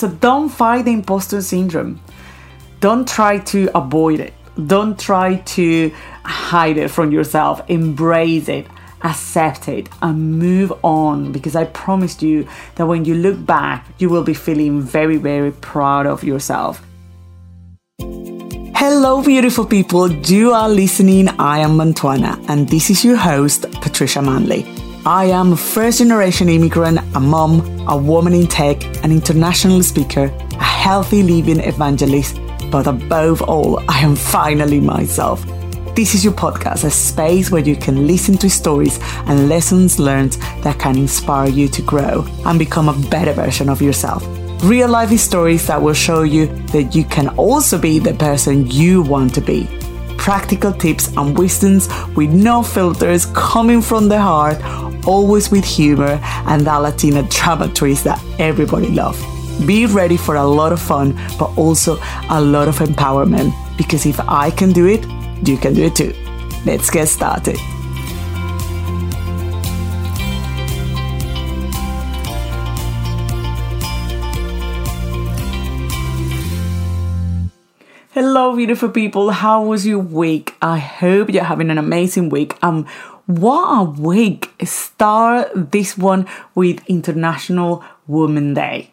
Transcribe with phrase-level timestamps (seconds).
[0.00, 2.00] So don't fight the imposter syndrome.
[2.80, 4.32] Don't try to avoid it.
[4.66, 5.92] Don't try to
[6.24, 7.60] hide it from yourself.
[7.68, 8.66] Embrace it,
[9.02, 14.08] accept it, and move on because I promised you that when you look back, you
[14.08, 16.82] will be feeling very, very proud of yourself.
[18.74, 20.10] Hello, beautiful people.
[20.10, 21.28] You are listening.
[21.38, 24.64] I am Mantuana, and this is your host, Patricia Manley.
[25.04, 30.32] I am a first generation immigrant, a mom, a woman in tech, an international speaker,
[30.52, 32.40] a healthy living evangelist,
[32.70, 35.44] but above all, I am finally myself.
[35.94, 40.34] This is your podcast, a space where you can listen to stories and lessons learned
[40.62, 44.24] that can inspire you to grow and become a better version of yourself
[44.62, 49.02] real life stories that will show you that you can also be the person you
[49.02, 49.66] want to be.
[50.18, 54.58] Practical tips and wisdoms with no filters coming from the heart,
[55.06, 59.20] always with humor and that Latina drama twist that everybody loves.
[59.66, 61.98] Be ready for a lot of fun, but also
[62.30, 65.04] a lot of empowerment because if I can do it,
[65.46, 66.14] you can do it too.
[66.64, 67.56] Let's get started.
[78.12, 79.30] Hello, beautiful people.
[79.30, 80.54] How was your week?
[80.60, 82.54] I hope you're having an amazing week.
[82.62, 82.86] Um,
[83.30, 84.50] what a week!
[84.64, 88.90] Start this one with International Women Day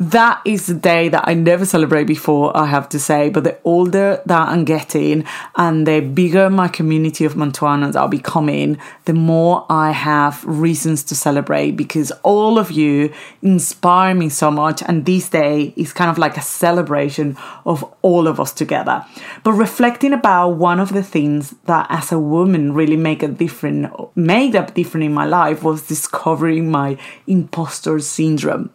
[0.00, 3.28] that is the day that I never celebrate before, I have to say.
[3.28, 5.26] But the older that I'm getting
[5.56, 11.14] and the bigger my community of Mantuanas are becoming, the more I have reasons to
[11.14, 14.82] celebrate because all of you inspire me so much.
[14.82, 19.04] And this day is kind of like a celebration of all of us together.
[19.44, 23.88] But reflecting about one of the things that as a woman really make a difference,
[24.14, 28.70] made a difference in my life was discovering my imposter syndrome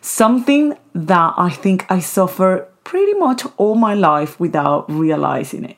[0.00, 5.76] something that I think I suffer pretty much all my life without realizing it.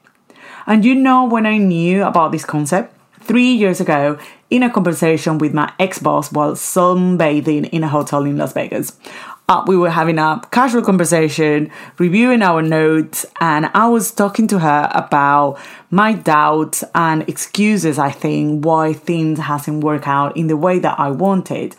[0.67, 4.19] And you know, when I knew about this concept, three years ago,
[4.51, 8.99] in a conversation with my ex boss while sunbathing in a hotel in Las Vegas,
[9.51, 14.61] uh, we were having a casual conversation, reviewing our notes, and I was talking to
[14.61, 15.59] her about
[15.91, 21.01] my doubts and excuses, I think, why things hasn't worked out in the way that
[21.01, 21.75] I wanted.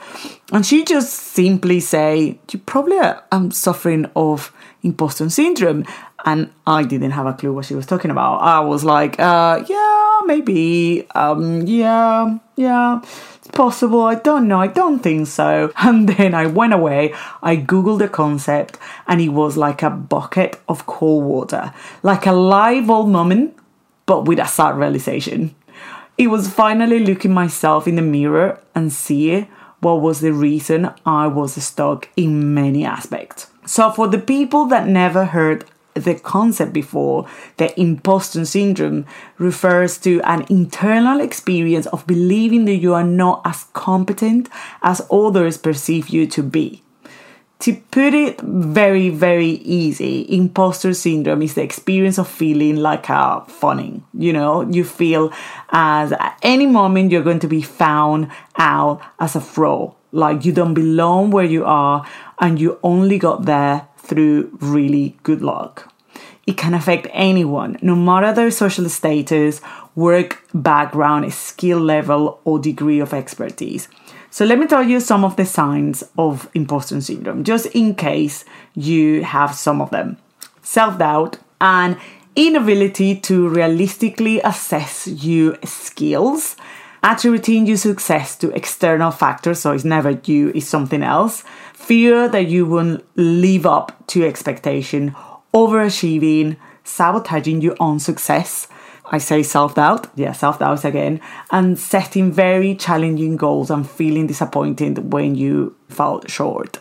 [0.51, 2.99] And she just simply say, you probably
[3.31, 4.53] am suffering of
[4.83, 5.85] imposter syndrome.
[6.25, 8.41] And I didn't have a clue what she was talking about.
[8.41, 12.99] I was like, uh, yeah, maybe, um, yeah, yeah
[13.51, 14.01] possible?
[14.03, 14.59] I don't know.
[14.59, 15.71] I don't think so.
[15.77, 17.13] And then I went away.
[17.41, 21.73] I googled the concept, and it was like a bucket of cold water,
[22.03, 23.55] like a live old moment,
[24.05, 25.55] but with a sad realization.
[26.17, 29.47] It was finally looking myself in the mirror and see
[29.79, 33.47] what was the reason I was stuck in many aspects.
[33.65, 39.05] So, for the people that never heard the concept before, the imposter syndrome
[39.37, 44.49] refers to an internal experience of believing that you are not as competent
[44.81, 46.81] as others perceive you to be.
[47.59, 53.45] To put it very, very easy, imposter syndrome is the experience of feeling like a
[53.47, 54.01] funny.
[54.15, 55.31] You know, you feel
[55.69, 60.51] as at any moment you're going to be found out as a fraud, like you
[60.53, 62.03] don't belong where you are
[62.39, 65.89] and you only got there through really good luck.
[66.45, 69.61] It can affect anyone, no matter their social status,
[69.95, 73.87] work background, skill level, or degree of expertise.
[74.29, 78.43] So, let me tell you some of the signs of imposter syndrome, just in case
[78.75, 80.17] you have some of them
[80.61, 81.97] self doubt and
[82.35, 86.57] inability to realistically assess your skills,
[87.03, 91.43] attributing your success to external factors, so it's never you, it's something else,
[91.91, 95.13] fear that you won't live up to expectation,
[95.53, 98.69] overachieving, sabotaging your own success.
[99.07, 101.19] I say self doubt, yeah, self doubt again,
[101.51, 106.79] and setting very challenging goals and feeling disappointed when you fall short.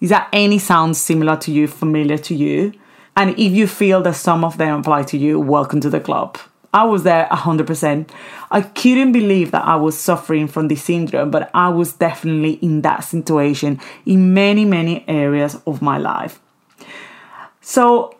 [0.00, 2.72] Is that any sound similar to you, familiar to you?
[3.16, 6.36] And if you feel that some of them apply to you, welcome to the club.
[6.72, 8.08] I was there 100%.
[8.50, 12.80] I couldn't believe that I was suffering from this syndrome, but I was definitely in
[12.82, 16.40] that situation in many, many areas of my life.
[17.60, 18.16] So,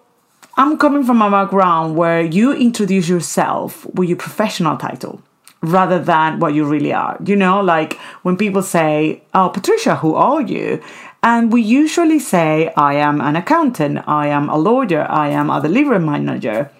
[0.54, 5.22] I'm coming from a background where you introduce yourself with your professional title
[5.62, 7.16] rather than what you really are.
[7.24, 10.82] You know, like when people say, Oh, Patricia, who are you?
[11.22, 15.62] And we usually say, I am an accountant, I am a lawyer, I am a
[15.62, 16.70] delivery manager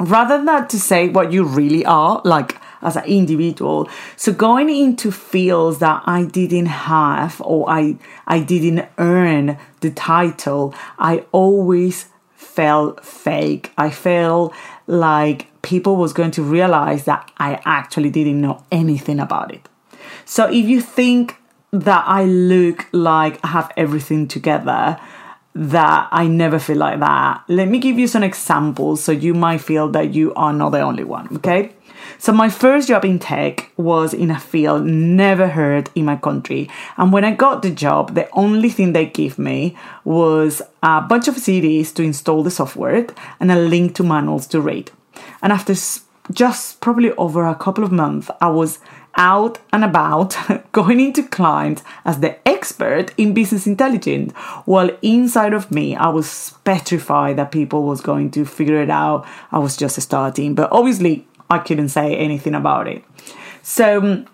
[0.00, 3.88] rather than to say what you really are, like as an individual.
[4.16, 7.96] So going into fields that I didn't have or I
[8.26, 13.72] I didn't earn the title, I always felt fake.
[13.76, 14.54] I felt
[14.86, 19.68] like people was going to realize that I actually didn't know anything about it.
[20.24, 21.36] So if you think
[21.72, 24.98] that I look like I have everything together,
[25.58, 27.42] that I never feel like that.
[27.48, 30.80] Let me give you some examples so you might feel that you are not the
[30.80, 31.72] only one, okay?
[32.16, 36.70] So, my first job in tech was in a field never heard in my country.
[36.96, 41.26] And when I got the job, the only thing they gave me was a bunch
[41.26, 43.06] of CDs to install the software
[43.40, 44.92] and a link to manuals to read.
[45.42, 45.74] And after
[46.32, 48.78] just probably over a couple of months, I was
[49.18, 50.36] out and about
[50.72, 54.32] going into clients as the expert in business intelligence
[54.64, 59.26] while inside of me i was petrified that people was going to figure it out
[59.52, 63.04] i was just starting but obviously i couldn't say anything about it
[63.62, 64.24] so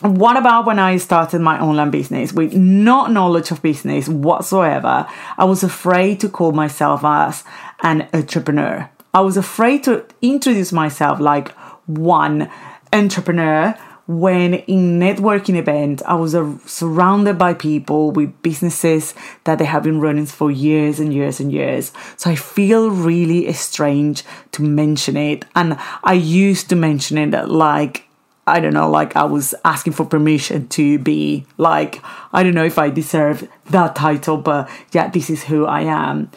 [0.00, 5.06] what about when I started my online business with no knowledge of business whatsoever?
[5.36, 7.44] I was afraid to call myself as
[7.82, 8.88] an entrepreneur.
[9.12, 11.50] I was afraid to introduce myself like
[11.86, 12.50] one
[12.94, 19.14] entrepreneur when in networking event I was uh, surrounded by people with businesses
[19.44, 21.92] that they have been running for years and years and years.
[22.16, 25.44] So I feel really strange to mention it.
[25.54, 28.06] And I used to mention it like
[28.46, 32.02] I don't know, like I was asking for permission to be like,
[32.32, 36.30] I don't know if I deserve that title, but yeah, this is who I am.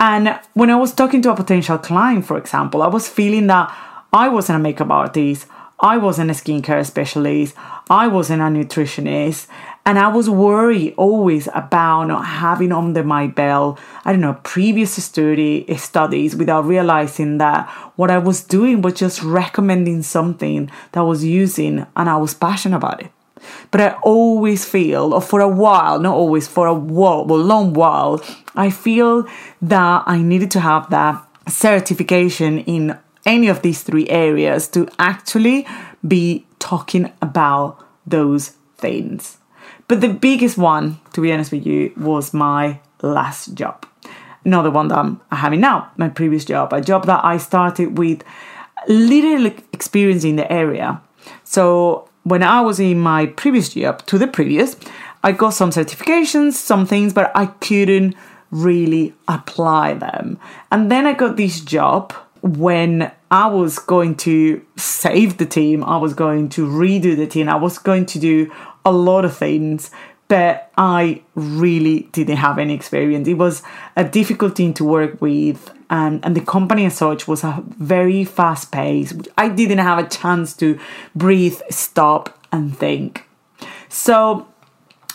[0.00, 3.72] And when I was talking to a potential client, for example, I was feeling that
[4.12, 5.46] I wasn't a makeup artist.
[5.82, 7.54] I wasn't a skincare specialist,
[7.88, 9.46] I wasn't a nutritionist,
[9.86, 15.02] and I was worried always about not having under my belt, I don't know, previous
[15.02, 17.66] study eh, studies without realizing that
[17.96, 22.34] what I was doing was just recommending something that I was using and I was
[22.34, 23.10] passionate about it.
[23.70, 27.72] But I always feel, or for a while, not always, for a while, well, long
[27.72, 28.22] while,
[28.54, 29.26] I feel
[29.62, 35.66] that I needed to have that certification in any of these three areas to actually
[36.06, 39.38] be talking about those things.
[39.88, 43.86] But the biggest one, to be honest with you, was my last job.
[44.44, 47.98] Not the one that I'm having now, my previous job, a job that I started
[47.98, 48.22] with
[48.88, 51.02] little experience in the area.
[51.44, 54.76] So when I was in my previous job to the previous,
[55.22, 58.14] I got some certifications, some things, but I couldn't
[58.50, 60.38] really apply them.
[60.72, 65.96] And then I got this job when I was going to save the team, I
[65.98, 68.52] was going to redo the team, I was going to do
[68.84, 69.90] a lot of things,
[70.28, 73.26] but I really didn't have any experience.
[73.26, 73.62] It was
[73.96, 78.24] a difficult team to work with, and, and the company as such was a very
[78.24, 79.12] fast pace.
[79.36, 80.78] I didn't have a chance to
[81.16, 83.28] breathe, stop, and think.
[83.88, 84.46] So,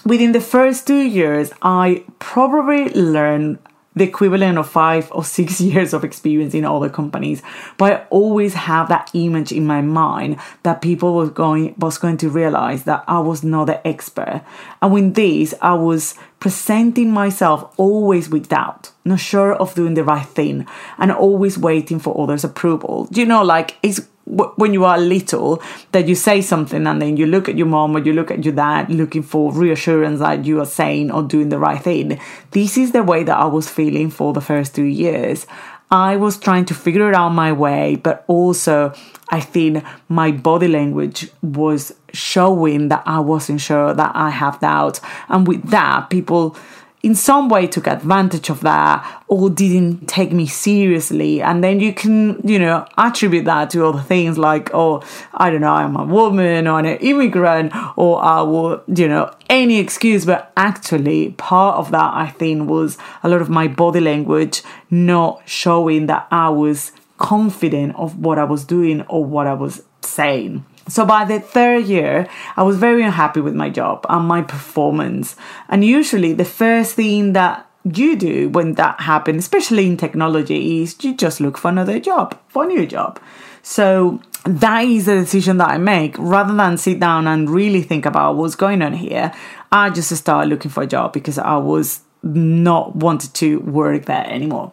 [0.05, 3.59] within the first two years, I probably learned
[3.95, 7.41] the equivalent of five or six years of experience in other companies.
[7.77, 12.17] But I always have that image in my mind that people was going was going
[12.17, 14.43] to realize that I was not the expert.
[14.81, 20.03] And with this, I was presenting myself always with doubt, not sure of doing the
[20.03, 20.67] right thing,
[20.97, 23.07] and always waiting for others' approval.
[23.11, 25.61] You know, like it's when you are little
[25.91, 28.43] that you say something and then you look at your mom or you look at
[28.43, 32.19] your dad looking for reassurance that you are saying or doing the right thing.
[32.51, 35.45] This is the way that I was feeling for the first two years.
[35.91, 38.93] I was trying to figure it out my way, but also
[39.29, 44.99] I think my body language was showing that I wasn't sure that I have doubt.
[45.29, 46.57] And with that, people
[47.05, 51.39] in some way took advantage of that or didn't take me seriously.
[51.39, 55.61] And then you can, you know, attribute that to other things like, oh, I don't
[55.61, 60.25] know, I'm a woman or an immigrant or I will, you know, any excuse.
[60.25, 65.47] But actually, part of that, I think, was a lot of my body language not
[65.47, 70.65] showing that I was confident of what I was doing or what I was saying.
[70.87, 75.35] So by the third year, I was very unhappy with my job and my performance.
[75.67, 80.95] And usually, the first thing that you do when that happens, especially in technology, is
[81.03, 83.19] you just look for another job, for a new job.
[83.63, 86.15] So that is the decision that I make.
[86.19, 89.33] Rather than sit down and really think about what's going on here,
[89.71, 94.25] I just started looking for a job because I was not wanted to work there
[94.27, 94.71] anymore.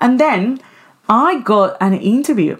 [0.00, 0.60] And then
[1.08, 2.58] I got an interview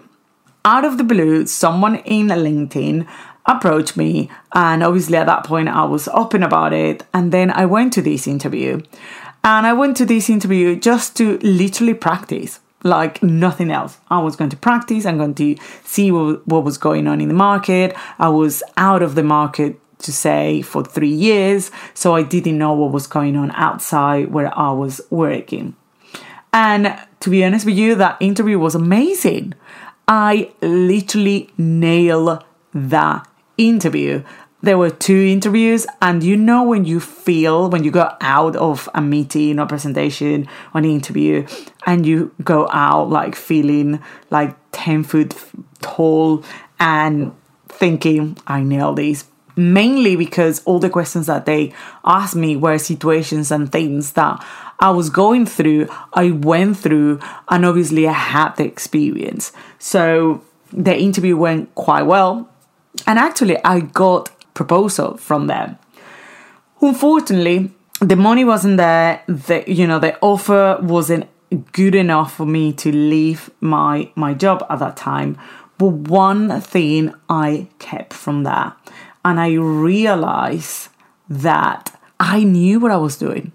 [0.65, 3.07] out of the blue, someone in LinkedIn
[3.45, 7.03] approached me, and obviously at that point I was open about it.
[7.13, 8.81] And then I went to this interview,
[9.43, 13.99] and I went to this interview just to literally practice, like nothing else.
[14.09, 17.27] I was going to practice, I'm going to see what, what was going on in
[17.27, 17.95] the market.
[18.17, 22.73] I was out of the market to say for three years, so I didn't know
[22.73, 25.75] what was going on outside where I was working.
[26.51, 29.53] And to be honest with you, that interview was amazing.
[30.07, 32.43] I literally nailed
[32.73, 34.23] that interview.
[34.61, 38.89] There were two interviews, and you know when you feel when you go out of
[38.95, 41.45] a meeting or presentation or an interview,
[41.85, 43.99] and you go out like feeling
[44.31, 45.35] like 10 foot
[45.81, 46.43] tall
[46.79, 47.31] and
[47.67, 53.51] thinking, I nailed these mainly because all the questions that they asked me were situations
[53.51, 54.43] and things that
[54.79, 59.51] I was going through, I went through, and obviously I had the experience.
[59.79, 60.41] So
[60.71, 62.49] the interview went quite well,
[63.07, 65.77] and actually I got proposal from them.
[66.81, 69.23] Unfortunately, the money wasn't there.
[69.27, 71.27] The you know the offer wasn't
[71.71, 75.37] good enough for me to leave my my job at that time.
[75.77, 78.77] But one thing I kept from that
[79.25, 80.89] and I realized
[81.29, 83.51] that I knew what I was doing.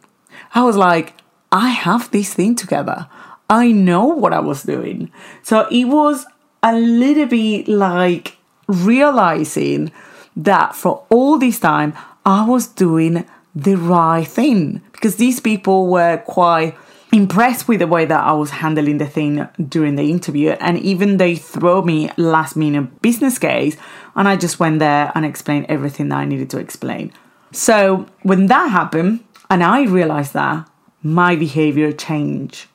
[0.54, 1.14] I was like,
[1.52, 3.08] I have this thing together.
[3.48, 5.10] I know what I was doing.
[5.42, 6.26] So it was
[6.62, 9.90] a little bit like realizing
[10.36, 16.18] that for all this time, I was doing the right thing because these people were
[16.18, 16.76] quite
[17.12, 20.50] impressed with the way that I was handling the thing during the interview.
[20.50, 23.76] And even they throw me last minute business case,
[24.14, 27.12] and I just went there and explained everything that I needed to explain.
[27.52, 30.68] So when that happened, and I realized that,
[31.02, 32.68] my behavior changed.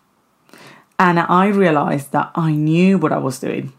[0.97, 3.73] And I realized that I knew what I was doing.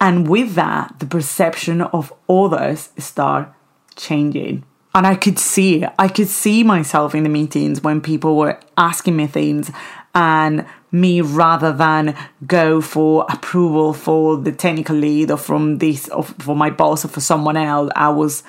[0.00, 3.52] And with that, the perception of others start
[3.96, 5.92] changing and I could see it.
[5.98, 9.70] I could see myself in the meetings when people were asking me things
[10.14, 16.24] and me rather than go for approval for the technical lead or from this or
[16.24, 18.42] for my boss or for someone else, I was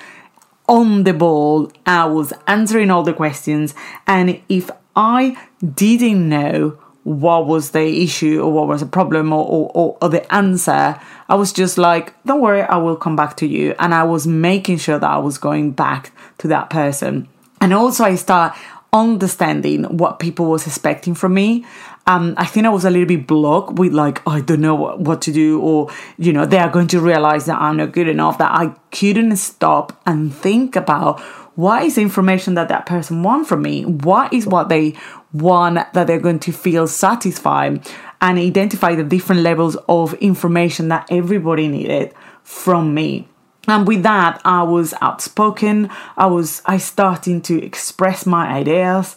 [0.70, 1.72] on the ball.
[1.86, 3.74] I was answering all the questions.
[4.08, 5.36] And if I
[5.74, 10.32] didn't know what was the issue or what was the problem or, or, or, the
[10.34, 13.74] answer, I was just like, don't worry, I will come back to you.
[13.80, 17.28] And I was making sure that I was going back to that person.
[17.62, 18.56] And also I start
[18.92, 21.66] understanding what people was expecting from me.
[22.08, 25.00] Um, I think I was a little bit blocked with like, I don't know what,
[25.00, 28.08] what to do, or, you know, they are going to realize that I'm not good
[28.08, 31.20] enough, that I couldn't stop and think about
[31.56, 33.86] what is the information that that person want from me?
[33.86, 34.96] What is what they
[35.34, 37.88] want that they're going to feel satisfied
[38.22, 43.28] and identify the different levels of information that everybody needed from me.
[43.70, 45.90] And with that, I was outspoken.
[46.18, 49.16] I was I starting to express my ideas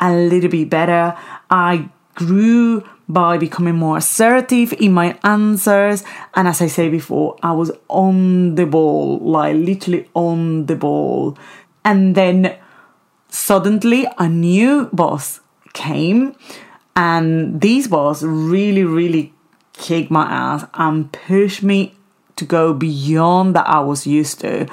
[0.00, 1.16] a little bit better.
[1.50, 6.04] I grew by becoming more assertive in my answers.
[6.34, 11.36] And as I said before, I was on the ball, like literally on the ball.
[11.84, 12.56] And then
[13.28, 15.40] suddenly a new boss
[15.72, 16.34] came
[16.96, 19.32] and this boss really, really
[19.72, 21.94] kicked my ass and pushed me
[22.36, 24.66] to go beyond that I was used to.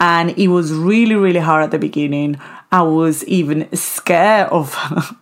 [0.00, 2.38] And it was really, really hard at the beginning.
[2.70, 4.76] I was even scared of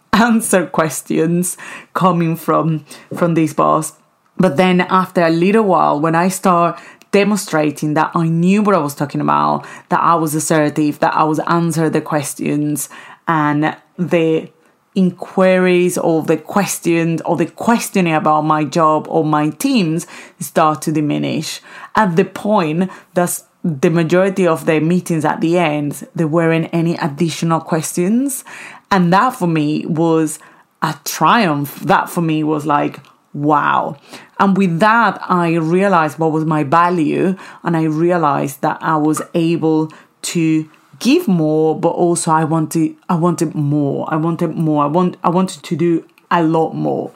[0.12, 1.56] answer questions
[1.94, 2.84] coming from
[3.14, 3.92] from this boss.
[4.36, 8.78] But then after a little while, when I start demonstrating that I knew what I
[8.78, 12.88] was talking about, that I was assertive, that I was answer the questions
[13.28, 14.50] and the
[14.94, 20.06] inquiries or the questions or the questioning about my job or my teams
[20.40, 21.60] start to diminish.
[21.94, 26.96] At the point that the majority of the meetings at the end there weren't any
[26.96, 28.44] additional questions.
[28.90, 30.38] And that for me was
[30.82, 31.78] a triumph.
[31.80, 33.00] That for me was like
[33.32, 33.96] wow.
[34.40, 39.22] And with that i realized what was my value and i realized that i was
[39.34, 39.92] able
[40.22, 40.68] to
[41.00, 44.06] give more, but also I wanted I wanted more.
[44.12, 44.84] I wanted more.
[44.84, 47.12] I want I wanted to do a lot more.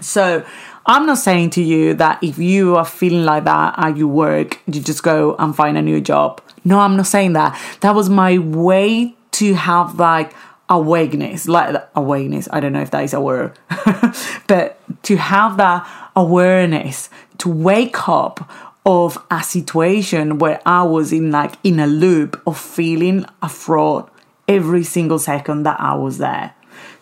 [0.00, 0.44] So
[0.86, 4.58] I'm not saying to you that if you are feeling like that at your work,
[4.66, 6.40] you just go and find a new job.
[6.64, 7.58] No, I'm not saying that.
[7.80, 10.32] That was my way to have like
[10.68, 12.48] awareness, like awareness.
[12.52, 13.58] I don't know if that is a word,
[14.46, 21.30] but to have that awareness, to wake up of a situation where I was in
[21.30, 24.10] like in a loop of feeling a fraud
[24.48, 26.54] every single second that I was there.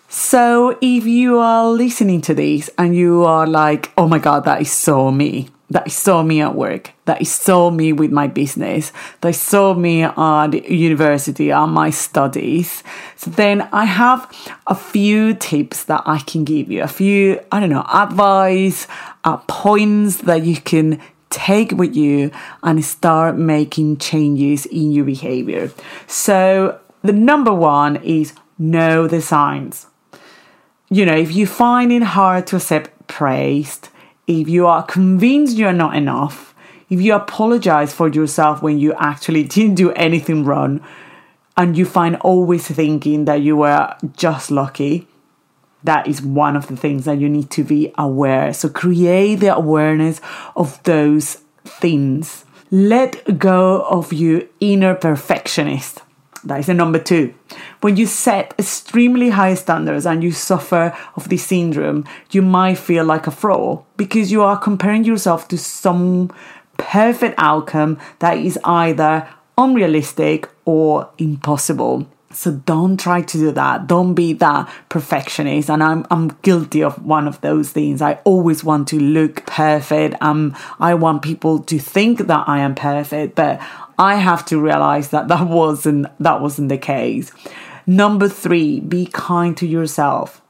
[0.08, 4.60] So if you are listening to this and you are like, oh my god, that
[4.60, 8.26] is so me, That is so me at work, That is so me with my
[8.26, 12.82] business, That is so me at university, on my studies.
[13.14, 14.26] So then I have
[14.66, 18.88] a few tips that I can give you, a few, I don't know, advice,
[19.22, 22.30] uh, points that you can take with you
[22.62, 25.70] and start making changes in your behavior.
[26.06, 29.86] So the number one is know the signs.
[30.88, 33.80] You know, if you find it hard to accept praise,
[34.26, 36.54] if you are convinced you're not enough,
[36.88, 40.80] if you apologize for yourself when you actually didn't do anything wrong,
[41.56, 45.08] and you find always thinking that you were just lucky,
[45.86, 48.52] that is one of the things that you need to be aware.
[48.52, 50.20] So create the awareness
[50.54, 52.44] of those things.
[52.70, 56.02] Let go of your inner perfectionist.
[56.44, 57.34] That is the number two.
[57.80, 63.04] When you set extremely high standards and you suffer of this syndrome, you might feel
[63.04, 66.32] like a fraud because you are comparing yourself to some
[66.76, 69.28] perfect outcome that is either
[69.58, 72.06] unrealistic or impossible.
[72.36, 73.86] So don't try to do that.
[73.86, 75.70] Don't be that perfectionist.
[75.70, 78.02] And I'm I'm guilty of one of those things.
[78.02, 80.16] I always want to look perfect.
[80.20, 83.60] Um I want people to think that I am perfect, but
[83.98, 87.32] I have to realize that that wasn't that wasn't the case.
[87.86, 90.42] Number 3, be kind to yourself.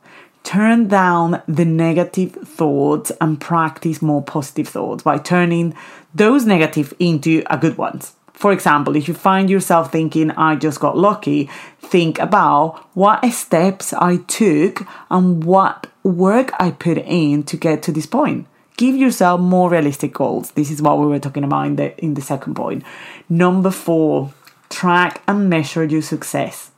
[0.43, 5.75] Turn down the negative thoughts and practice more positive thoughts by turning
[6.15, 8.15] those negative into a good ones.
[8.37, 11.49] For example, if you find yourself thinking, I just got lucky,
[11.81, 17.93] think about what steps I took and what work I put in to get to
[17.93, 18.47] this point.
[18.77, 20.51] Give yourself more realistic goals.
[20.51, 22.85] This is what we were talking about in the, in the second point.
[23.31, 24.35] Number four,
[24.69, 26.71] track and measure your success.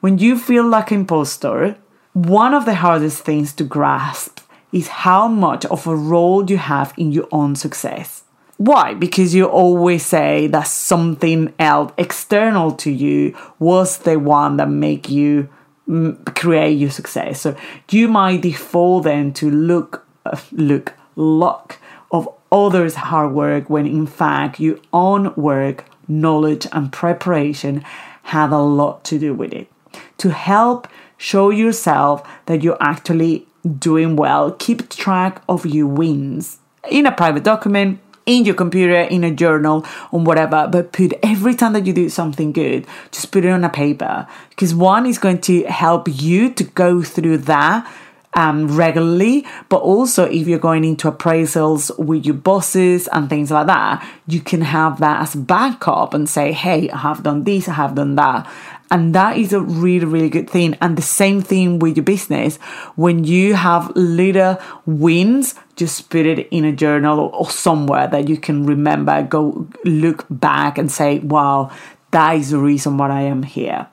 [0.00, 1.76] When you feel like an imposter,
[2.12, 4.40] one of the hardest things to grasp
[4.72, 8.23] is how much of a role you have in your own success.
[8.64, 8.94] Why?
[8.94, 15.10] Because you always say that something else external to you was the one that make
[15.10, 15.50] you
[15.86, 17.42] mm, create your success.
[17.42, 17.56] So
[17.90, 21.78] you might default then to look, uh, look, luck
[22.10, 27.84] of others' hard work when in fact your own work, knowledge, and preparation
[28.22, 29.68] have a lot to do with it.
[30.16, 33.46] To help show yourself that you're actually
[33.78, 39.24] doing well, keep track of your wins in a private document in your computer, in
[39.24, 43.44] a journal, on whatever, but put every time that you do something good, just put
[43.44, 44.26] it on a paper.
[44.50, 47.90] Because one is going to help you to go through that
[48.34, 53.66] um, regularly, but also if you're going into appraisals with your bosses and things like
[53.66, 57.74] that, you can have that as backup and say, hey, I have done this, I
[57.74, 58.50] have done that.
[58.94, 60.78] And that is a really, really good thing.
[60.80, 62.58] And the same thing with your business.
[62.94, 68.36] When you have little wins, just put it in a journal or somewhere that you
[68.36, 71.72] can remember, go look back and say, wow,
[72.12, 73.88] that is the reason why I am here.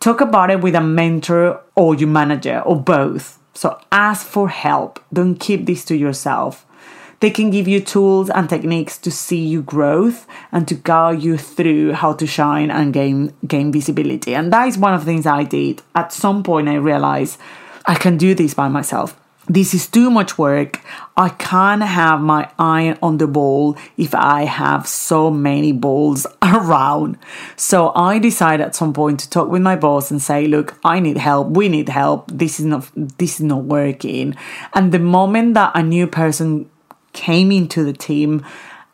[0.00, 3.38] Talk about it with a mentor or your manager or both.
[3.54, 5.02] So ask for help.
[5.14, 6.66] Don't keep this to yourself.
[7.20, 11.38] They can give you tools and techniques to see your growth and to guide you
[11.38, 14.34] through how to shine and gain gain visibility.
[14.34, 15.82] And that is one of the things I did.
[15.94, 17.38] At some point I realized
[17.86, 19.18] I can do this by myself.
[19.48, 20.80] This is too much work.
[21.16, 27.16] I can't have my eye on the ball if I have so many balls around.
[27.54, 30.98] So I decided at some point to talk with my boss and say, look, I
[30.98, 31.48] need help.
[31.50, 32.28] We need help.
[32.32, 34.34] This is not, this is not working.
[34.74, 36.68] And the moment that a new person
[37.16, 38.44] came into the team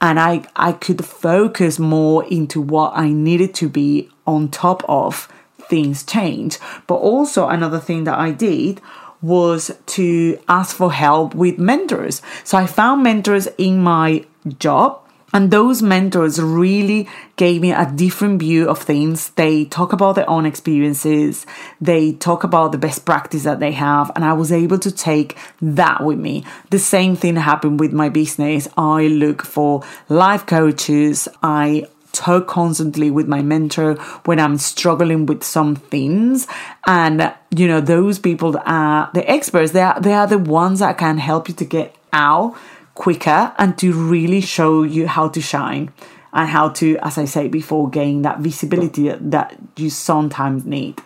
[0.01, 5.29] and I, I could focus more into what I needed to be on top of,
[5.69, 6.59] things change.
[6.87, 8.81] But also, another thing that I did
[9.21, 12.21] was to ask for help with mentors.
[12.43, 14.25] So I found mentors in my
[14.59, 15.02] job
[15.33, 19.31] and those mentors really gave me a different view of things.
[19.31, 21.47] They talk about their own experiences,
[21.81, 25.37] they talk about the best practice that they have, and I was able to take
[25.61, 26.45] that with me.
[26.71, 28.69] The same thing happened with my business.
[28.77, 35.43] I look for life coaches, I talk constantly with my mentor when I'm struggling with
[35.43, 36.47] some things.
[36.87, 39.73] And, you know, those people are the experts.
[39.73, 42.57] They are, they are the ones that can help you to get out
[42.95, 45.93] quicker and to really show you how to shine
[46.33, 51.01] and how to, as I said before, gain that visibility that you sometimes need.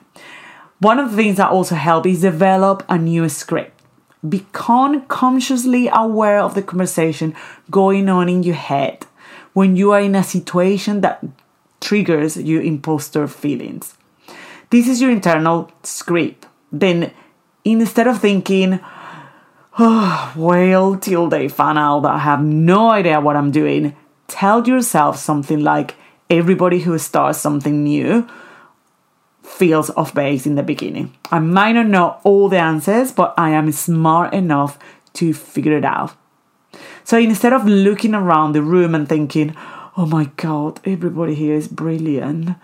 [0.79, 3.81] One of the things that also help is develop a new script.
[4.27, 7.35] Become consciously aware of the conversation
[7.71, 9.07] going on in your head
[9.53, 11.25] when you are in a situation that
[11.81, 13.95] triggers your imposter feelings.
[14.71, 16.47] This is your internal script.
[16.73, 17.13] Then
[17.65, 18.81] instead of thinking,
[20.37, 23.95] Wait till they find out that I have no idea what I'm doing.
[24.27, 25.97] Tell yourself something like
[26.31, 28.27] everybody who starts something new
[29.43, 31.15] feels off base in the beginning.
[31.31, 34.79] I might not know all the answers, but I am smart enough
[35.15, 36.15] to figure it out.
[37.05, 39.55] So instead of looking around the room and thinking,
[39.97, 42.57] oh my god, everybody here is brilliant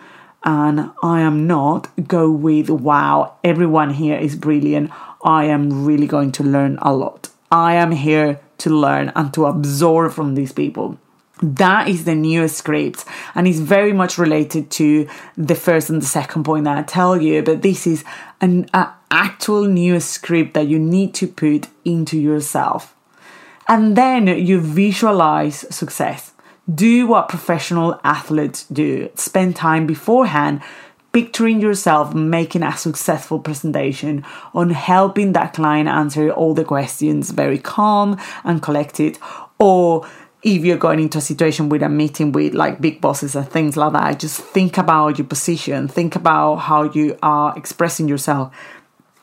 [0.45, 4.91] and I am not, go with wow, everyone here is brilliant.
[5.23, 7.29] I am really going to learn a lot.
[7.51, 10.99] I am here to learn and to absorb from these people.
[11.43, 13.05] That is the newest script,
[13.35, 17.21] and it's very much related to the first and the second point that I tell
[17.21, 17.43] you.
[17.43, 18.05] But this is
[18.41, 18.69] an
[19.11, 22.95] actual new script that you need to put into yourself,
[23.67, 26.33] and then you visualize success.
[26.73, 29.11] Do what professional athletes do.
[29.17, 30.63] Spend time beforehand
[31.13, 37.59] picturing yourself making a successful presentation on helping that client answer all the questions very
[37.59, 39.19] calm and collected
[39.59, 40.07] or
[40.43, 43.77] if you're going into a situation with a meeting with like big bosses and things
[43.77, 48.55] like that just think about your position think about how you are expressing yourself.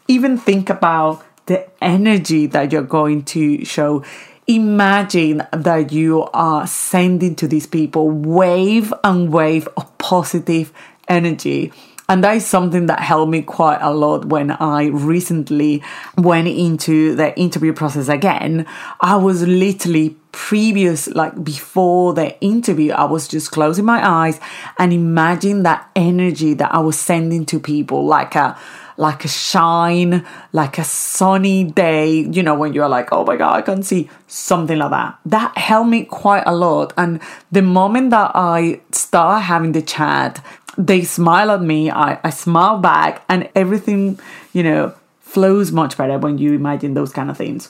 [0.08, 4.04] Even think about the energy that you're going to show.
[4.48, 10.74] Imagine that you are sending to these people wave and wave of positive
[11.10, 11.74] energy.
[12.10, 15.84] And that is something that helped me quite a lot when I recently
[16.18, 18.66] went into the interview process again.
[19.00, 24.40] I was literally previous, like before the interview, I was just closing my eyes
[24.80, 28.58] and imagine that energy that I was sending to people, like a
[29.00, 33.56] like a shine, like a sunny day, you know, when you're like, oh my God,
[33.56, 35.18] I can see something like that.
[35.26, 36.92] That helped me quite a lot.
[36.98, 40.46] And the moment that I start having the chat,
[40.80, 44.18] they smile at me, I, I smile back, and everything,
[44.54, 47.70] you know, flows much better when you imagine those kind of things.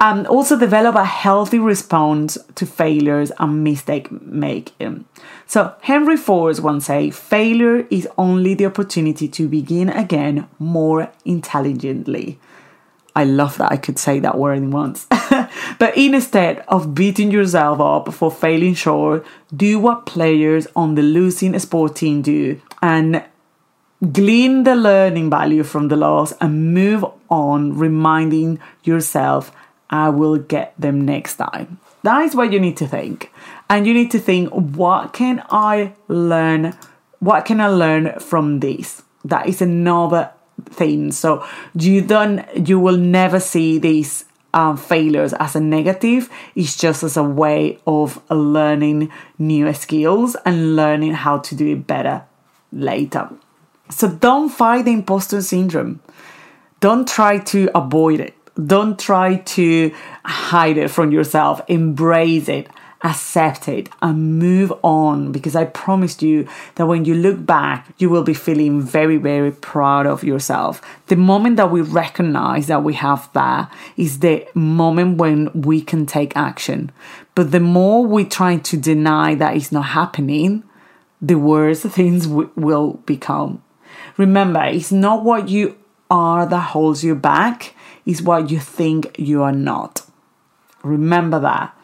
[0.00, 5.04] Um, also develop a healthy response to failures and mistake making.
[5.46, 12.40] So Henry Ford once said, failure is only the opportunity to begin again more intelligently.
[13.14, 15.06] I love that I could say that word in once.
[15.78, 21.58] but instead of beating yourself up for failing short, do what players on the losing
[21.58, 23.22] sport team do and
[24.10, 29.52] glean the learning value from the loss and move on, reminding yourself
[29.90, 31.78] I will get them next time.
[32.02, 33.30] That is what you need to think.
[33.68, 36.74] And you need to think, what can I learn?
[37.20, 39.02] What can I learn from this?
[39.24, 40.32] That is another
[40.66, 41.12] thing.
[41.12, 41.44] So
[41.74, 46.28] you don't, you will never see these um, failures as a negative.
[46.54, 51.86] It's just as a way of learning new skills and learning how to do it
[51.86, 52.24] better
[52.72, 53.30] later.
[53.90, 56.00] So don't fight the imposter syndrome.
[56.80, 58.34] Don't try to avoid it
[58.66, 59.94] don't try to
[60.24, 61.62] hide it from yourself.
[61.68, 62.68] Embrace it,
[63.02, 68.08] accept it, and move on because I promised you that when you look back, you
[68.10, 70.80] will be feeling very, very proud of yourself.
[71.06, 76.06] The moment that we recognize that we have that is the moment when we can
[76.06, 76.90] take action.
[77.34, 80.64] But the more we try to deny that it's not happening,
[81.20, 83.62] the worse things w- will become.
[84.16, 85.76] Remember, it's not what you
[86.10, 90.02] are that holds you back it's what you think you are not.
[90.82, 91.76] Remember that.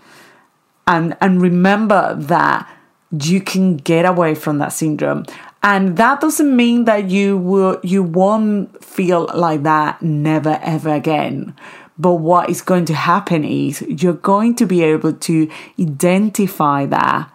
[0.88, 2.68] And and remember that
[3.12, 5.24] you can get away from that syndrome.
[5.62, 11.54] And that doesn't mean that you will you won't feel like that never ever again.
[11.98, 17.30] But what is going to happen is you're going to be able to identify that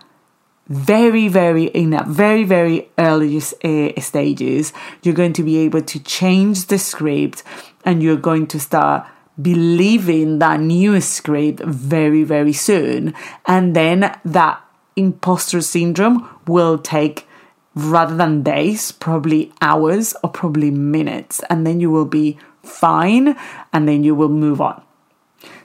[0.67, 4.71] very very in a very very early uh, stages
[5.03, 7.43] you're going to be able to change the script
[7.83, 9.05] and you're going to start
[9.41, 13.13] believing that new script very very soon
[13.45, 14.61] and then that
[14.95, 17.27] imposter syndrome will take
[17.75, 23.35] rather than days probably hours or probably minutes and then you will be fine
[23.73, 24.81] and then you will move on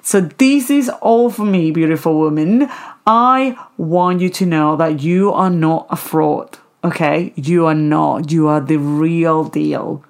[0.00, 2.70] so this is all for me beautiful woman
[3.10, 7.32] I want you to know that you are not a fraud, okay?
[7.36, 8.30] You are not.
[8.30, 10.04] You are the real deal.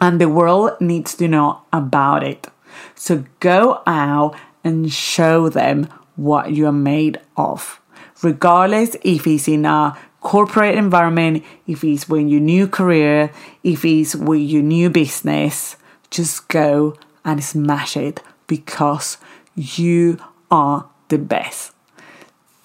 [0.00, 2.48] And the world needs to know about it.
[3.02, 7.80] So go out and show them what you are made of.
[8.22, 13.32] Regardless if it's in a corporate environment, if it's with your new career,
[13.64, 15.74] if it's with your new business,
[16.12, 19.18] just go and smash it because
[19.56, 21.72] you are the best.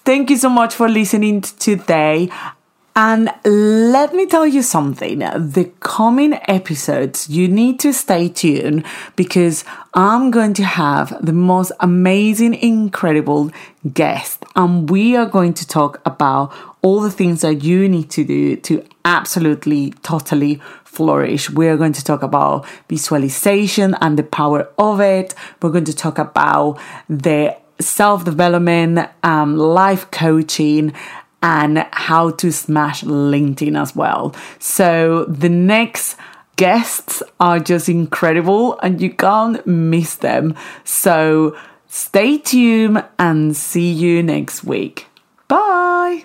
[0.04, 2.30] Thank you so much for listening today.
[3.00, 8.84] And let me tell you something the coming episodes, you need to stay tuned
[9.14, 13.52] because I'm going to have the most amazing, incredible
[13.94, 18.24] guest, and we are going to talk about all the things that you need to
[18.24, 21.48] do to absolutely, totally flourish.
[21.50, 25.36] We're going to talk about visualization and the power of it.
[25.62, 30.94] We're going to talk about the self development, um, life coaching,
[31.42, 34.34] and how to smash LinkedIn as well.
[34.58, 36.16] So the next
[36.56, 40.54] guests are just incredible and you can't miss them.
[40.84, 45.06] So stay tuned and see you next week.
[45.46, 46.24] Bye.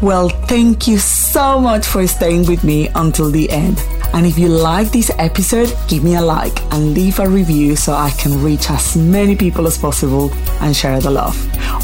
[0.00, 3.82] Well, thank you so much for staying with me until the end.
[4.14, 7.92] And if you like this episode, give me a like and leave a review so
[7.92, 11.36] I can reach as many people as possible and share the love.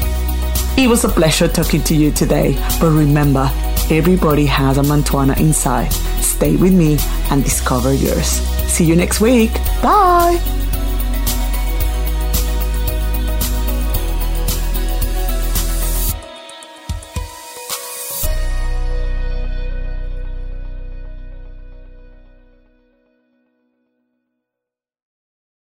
[0.77, 3.49] It was a pleasure talking to you today, but remember,
[3.91, 5.93] everybody has a Mantuana inside.
[6.21, 6.99] Stay with me
[7.31, 8.27] and discover yours.
[8.67, 9.53] See you next week.
[9.83, 10.41] Bye.